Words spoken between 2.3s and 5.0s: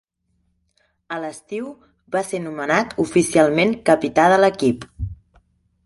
ser nomenat oficialment capità de l'equip.